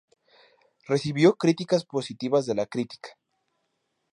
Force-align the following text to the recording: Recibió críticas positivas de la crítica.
Recibió 0.87 1.35
críticas 1.35 1.85
positivas 1.85 2.47
de 2.47 2.55
la 2.55 2.65
crítica. 2.65 3.11